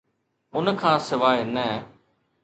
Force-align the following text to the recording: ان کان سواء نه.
ان 0.55 0.65
کان 0.79 0.97
سواء 1.09 1.39
نه. 1.55 1.67